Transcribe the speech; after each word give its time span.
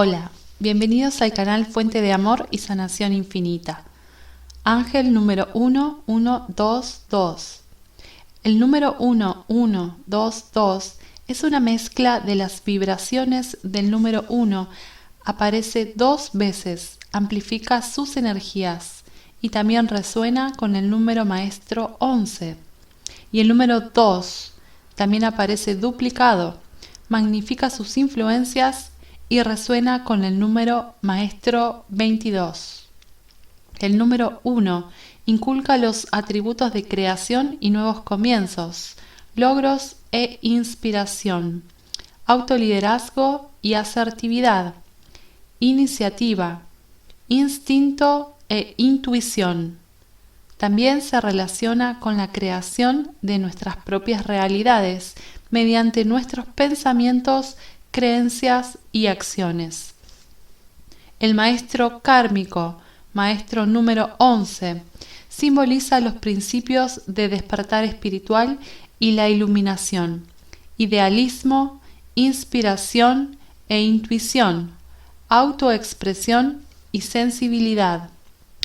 Hola, 0.00 0.30
bienvenidos 0.60 1.22
al 1.22 1.32
canal 1.32 1.66
Fuente 1.66 2.00
de 2.00 2.12
Amor 2.12 2.46
y 2.52 2.58
Sanación 2.58 3.12
Infinita. 3.12 3.82
Ángel 4.62 5.12
número 5.12 5.48
1122. 5.56 7.62
El 8.44 8.60
número 8.60 8.94
1122 9.00 10.94
es 11.26 11.42
una 11.42 11.58
mezcla 11.58 12.20
de 12.20 12.36
las 12.36 12.64
vibraciones 12.64 13.58
del 13.64 13.90
número 13.90 14.24
1. 14.28 14.68
Aparece 15.24 15.94
dos 15.96 16.30
veces, 16.32 17.00
amplifica 17.10 17.82
sus 17.82 18.16
energías 18.16 19.02
y 19.40 19.48
también 19.48 19.88
resuena 19.88 20.52
con 20.56 20.76
el 20.76 20.90
número 20.90 21.24
maestro 21.24 21.96
11. 21.98 22.56
Y 23.32 23.40
el 23.40 23.48
número 23.48 23.80
2 23.80 24.52
también 24.94 25.24
aparece 25.24 25.74
duplicado, 25.74 26.60
magnifica 27.08 27.68
sus 27.68 27.96
influencias 27.96 28.92
y 29.28 29.42
resuena 29.42 30.04
con 30.04 30.24
el 30.24 30.38
número 30.38 30.94
maestro 31.02 31.84
22. 31.88 32.88
El 33.78 33.98
número 33.98 34.40
1 34.42 34.90
inculca 35.26 35.76
los 35.76 36.08
atributos 36.10 36.72
de 36.72 36.86
creación 36.86 37.58
y 37.60 37.70
nuevos 37.70 38.00
comienzos, 38.00 38.96
logros 39.36 39.96
e 40.10 40.38
inspiración, 40.42 41.62
autoliderazgo 42.26 43.50
y 43.62 43.74
asertividad, 43.74 44.74
iniciativa, 45.60 46.62
instinto 47.28 48.36
e 48.48 48.74
intuición. 48.78 49.78
También 50.56 51.02
se 51.02 51.20
relaciona 51.20 52.00
con 52.00 52.16
la 52.16 52.32
creación 52.32 53.12
de 53.22 53.38
nuestras 53.38 53.76
propias 53.76 54.26
realidades 54.26 55.14
mediante 55.50 56.04
nuestros 56.04 56.46
pensamientos 56.46 57.56
creencias 57.98 58.78
y 58.92 59.08
acciones. 59.08 59.92
El 61.18 61.34
maestro 61.34 61.98
kármico, 61.98 62.78
maestro 63.12 63.66
número 63.66 64.14
11, 64.18 64.82
simboliza 65.28 65.98
los 65.98 66.12
principios 66.12 67.00
de 67.08 67.28
despertar 67.28 67.82
espiritual 67.82 68.60
y 69.00 69.12
la 69.12 69.28
iluminación, 69.28 70.28
idealismo, 70.76 71.80
inspiración 72.14 73.36
e 73.68 73.80
intuición, 73.80 74.70
autoexpresión 75.28 76.62
y 76.92 77.00
sensibilidad. 77.00 78.10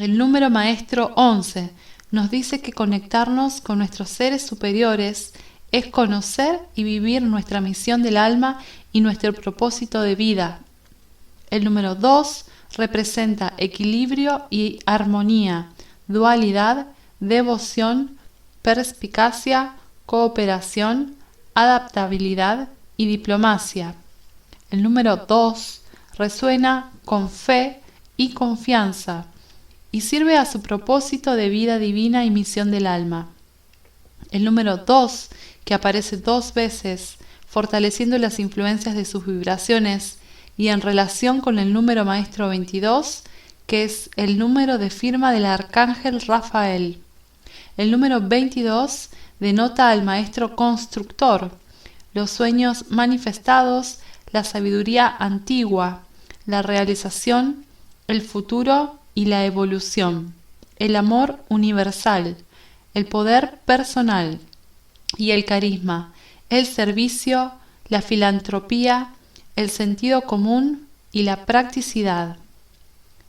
El 0.00 0.18
número 0.18 0.50
maestro 0.50 1.12
11 1.14 1.70
nos 2.10 2.32
dice 2.32 2.60
que 2.60 2.72
conectarnos 2.72 3.60
con 3.60 3.78
nuestros 3.78 4.10
seres 4.10 4.44
superiores 4.44 5.34
es 5.72 5.86
conocer 5.86 6.60
y 6.74 6.82
vivir 6.84 7.22
nuestra 7.22 7.60
misión 7.60 8.02
del 8.02 8.16
alma 8.16 8.60
y 8.92 9.00
nuestro 9.00 9.32
propósito 9.32 10.02
de 10.02 10.14
vida. 10.14 10.60
El 11.50 11.64
número 11.64 11.94
2 11.94 12.44
representa 12.76 13.54
equilibrio 13.56 14.46
y 14.50 14.78
armonía, 14.86 15.70
dualidad, 16.08 16.86
devoción, 17.20 18.18
perspicacia, 18.62 19.74
cooperación, 20.06 21.14
adaptabilidad 21.54 22.68
y 22.96 23.06
diplomacia. 23.06 23.94
El 24.70 24.82
número 24.82 25.16
2 25.16 25.82
resuena 26.16 26.92
con 27.04 27.30
fe 27.30 27.80
y 28.16 28.32
confianza 28.32 29.26
y 29.92 30.02
sirve 30.02 30.36
a 30.36 30.44
su 30.44 30.62
propósito 30.62 31.34
de 31.34 31.48
vida 31.48 31.78
divina 31.78 32.24
y 32.24 32.30
misión 32.30 32.70
del 32.70 32.86
alma. 32.86 33.28
El 34.30 34.44
número 34.44 34.78
2, 34.78 35.28
que 35.64 35.74
aparece 35.74 36.16
dos 36.16 36.54
veces, 36.54 37.16
fortaleciendo 37.48 38.16
las 38.18 38.38
influencias 38.38 38.94
de 38.94 39.04
sus 39.04 39.26
vibraciones, 39.26 40.18
y 40.56 40.68
en 40.68 40.80
relación 40.80 41.40
con 41.40 41.58
el 41.58 41.72
número 41.72 42.04
maestro 42.04 42.48
22, 42.48 43.22
que 43.66 43.84
es 43.84 44.10
el 44.16 44.38
número 44.38 44.78
de 44.78 44.90
firma 44.90 45.32
del 45.32 45.46
arcángel 45.46 46.20
Rafael. 46.20 46.98
El 47.76 47.90
número 47.90 48.20
22 48.20 49.10
denota 49.38 49.90
al 49.90 50.02
maestro 50.02 50.54
constructor, 50.54 51.50
los 52.12 52.30
sueños 52.30 52.90
manifestados, 52.90 54.00
la 54.32 54.44
sabiduría 54.44 55.08
antigua, 55.18 56.02
la 56.46 56.62
realización, 56.62 57.64
el 58.06 58.22
futuro 58.22 58.98
y 59.14 59.26
la 59.26 59.44
evolución, 59.44 60.34
el 60.76 60.96
amor 60.96 61.38
universal, 61.48 62.36
el 62.94 63.06
poder 63.06 63.58
personal 63.64 64.38
y 65.16 65.30
el 65.30 65.44
carisma, 65.44 66.12
el 66.48 66.66
servicio, 66.66 67.52
la 67.88 68.02
filantropía, 68.02 69.10
el 69.56 69.70
sentido 69.70 70.22
común 70.22 70.86
y 71.12 71.22
la 71.22 71.46
practicidad. 71.46 72.36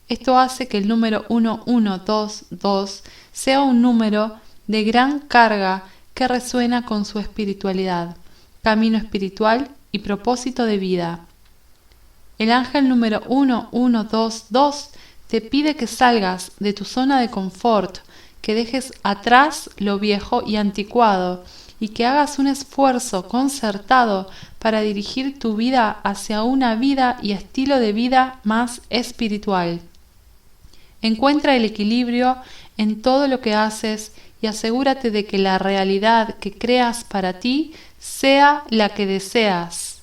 Esto 0.09 0.38
hace 0.38 0.67
que 0.67 0.77
el 0.77 0.88
número 0.88 1.25
1122 1.29 3.03
sea 3.31 3.61
un 3.61 3.81
número 3.81 4.38
de 4.67 4.83
gran 4.83 5.19
carga 5.19 5.83
que 6.13 6.27
resuena 6.27 6.85
con 6.85 7.05
su 7.05 7.19
espiritualidad, 7.19 8.17
camino 8.61 8.97
espiritual 8.97 9.69
y 9.91 10.00
propósito 10.00 10.66
de 10.66 10.77
vida. 10.77 11.25
El 12.38 12.51
ángel 12.51 12.89
número 12.89 13.21
1122 13.21 14.89
te 15.27 15.41
pide 15.41 15.75
que 15.75 15.88
salgas 15.88 16.51
de 16.59 16.73
tu 16.73 16.83
zona 16.83 17.21
de 17.21 17.29
confort, 17.29 18.00
que 18.41 18.56
dejes 18.56 18.94
atrás 19.03 19.69
lo 19.78 20.00
viejo 20.00 20.44
y 20.46 20.56
anticuado 20.56 21.44
y 21.79 21.90
que 21.90 22.06
hagas 22.06 22.38
un 22.38 22.47
esfuerzo 22.47 23.28
concertado 23.28 24.29
para 24.59 24.81
dirigir 24.81 25.40
tu 25.40 25.56
vida 25.56 26.00
hacia 26.03 26.44
una 26.44 26.75
vida 26.75 27.18
y 27.22 27.31
estilo 27.31 27.80
de 27.80 27.91
vida 27.91 28.40
más 28.44 28.81
espiritual. 28.90 29.81
Encuentra 31.01 31.56
el 31.56 31.66
equilibrio 31.66 32.38
en 32.78 33.01
todo 33.01 33.28
lo 33.28 33.41
que 33.41 33.56
haces 33.56 34.12
y 34.41 34.47
asegúrate 34.47 35.09
de 35.12 35.25
que 35.25 35.40
la 35.40 35.57
realidad 35.57 36.35
que 36.35 36.51
creas 36.51 37.03
para 37.03 37.40
ti 37.40 37.74
sea 38.00 38.63
la 38.69 38.90
que 38.90 39.06
deseas. 39.07 40.00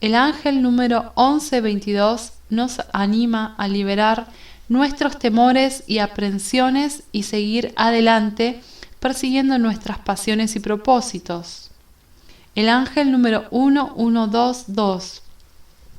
El 0.00 0.14
ángel 0.14 0.62
número 0.62 1.12
1122 1.16 2.32
nos 2.50 2.80
anima 2.92 3.54
a 3.58 3.66
liberar 3.66 4.28
nuestros 4.68 5.18
temores 5.18 5.82
y 5.86 5.98
aprensiones 5.98 7.02
y 7.12 7.22
seguir 7.24 7.72
adelante 7.76 8.60
persiguiendo 9.00 9.58
nuestras 9.58 9.98
pasiones 9.98 10.56
y 10.56 10.60
propósitos. 10.60 11.70
El 12.54 12.68
ángel 12.68 13.12
número 13.12 13.46
1122 13.50 15.22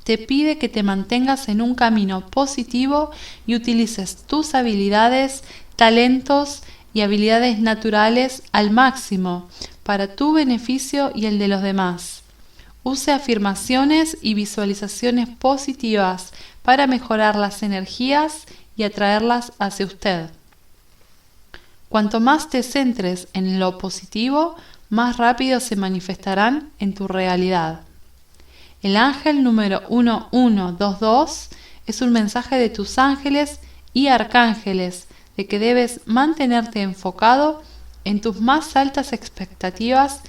te 0.03 0.17
pide 0.17 0.57
que 0.57 0.69
te 0.69 0.83
mantengas 0.83 1.49
en 1.49 1.61
un 1.61 1.75
camino 1.75 2.25
positivo 2.27 3.11
y 3.45 3.55
utilices 3.55 4.17
tus 4.27 4.55
habilidades, 4.55 5.43
talentos 5.75 6.63
y 6.93 7.01
habilidades 7.01 7.59
naturales 7.59 8.43
al 8.51 8.71
máximo 8.71 9.47
para 9.83 10.15
tu 10.15 10.33
beneficio 10.33 11.11
y 11.13 11.27
el 11.27 11.39
de 11.39 11.47
los 11.47 11.61
demás. 11.61 12.23
Use 12.83 13.11
afirmaciones 13.11 14.17
y 14.21 14.33
visualizaciones 14.33 15.29
positivas 15.29 16.31
para 16.63 16.87
mejorar 16.87 17.35
las 17.35 17.61
energías 17.63 18.45
y 18.75 18.83
atraerlas 18.83 19.51
hacia 19.59 19.85
usted. 19.85 20.29
Cuanto 21.89 22.19
más 22.19 22.49
te 22.49 22.63
centres 22.63 23.27
en 23.33 23.59
lo 23.59 23.77
positivo, 23.77 24.55
más 24.89 25.17
rápido 25.17 25.59
se 25.59 25.75
manifestarán 25.75 26.69
en 26.79 26.93
tu 26.93 27.07
realidad. 27.07 27.81
El 28.81 28.95
ángel 28.95 29.43
número 29.43 29.81
1122 29.89 31.49
es 31.85 32.01
un 32.01 32.11
mensaje 32.11 32.55
de 32.57 32.69
tus 32.69 32.97
ángeles 32.97 33.59
y 33.93 34.07
arcángeles 34.07 35.07
de 35.35 35.47
que 35.47 35.59
debes 35.59 36.01
mantenerte 36.05 36.81
enfocado 36.81 37.61
en 38.05 38.21
tus 38.21 38.39
más 38.39 38.75
altas 38.75 39.11
expectativas 39.11 40.21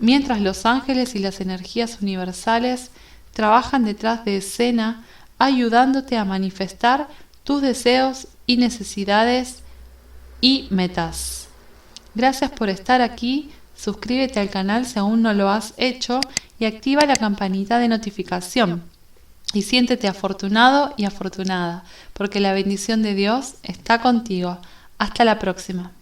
mientras 0.00 0.40
los 0.40 0.66
ángeles 0.66 1.14
y 1.14 1.20
las 1.20 1.40
energías 1.40 1.98
universales 2.00 2.90
trabajan 3.32 3.84
detrás 3.84 4.24
de 4.24 4.38
escena 4.38 5.04
ayudándote 5.38 6.16
a 6.16 6.24
manifestar 6.24 7.08
tus 7.44 7.62
deseos 7.62 8.26
y 8.46 8.56
necesidades 8.56 9.62
y 10.40 10.66
metas. 10.70 11.48
Gracias 12.14 12.50
por 12.50 12.68
estar 12.68 13.00
aquí, 13.00 13.50
suscríbete 13.76 14.40
al 14.40 14.50
canal 14.50 14.84
si 14.86 14.98
aún 14.98 15.22
no 15.22 15.32
lo 15.32 15.48
has 15.48 15.74
hecho 15.76 16.20
y 16.58 16.64
activa 16.64 17.06
la 17.06 17.16
campanita 17.16 17.78
de 17.78 17.88
notificación. 17.88 18.82
Y 19.52 19.62
siéntete 19.62 20.06
afortunado 20.06 20.94
y 20.96 21.04
afortunada, 21.06 21.84
porque 22.12 22.40
la 22.40 22.52
bendición 22.52 23.02
de 23.02 23.14
Dios 23.14 23.54
está 23.62 24.00
contigo. 24.00 24.58
Hasta 24.98 25.24
la 25.24 25.38
próxima. 25.38 25.92